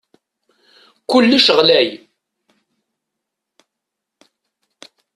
[1.09, 1.89] Kullec ɣlay.